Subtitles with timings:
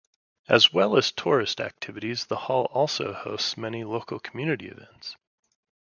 [0.49, 5.15] As well as tourist activities, the hall also hosts many local community events.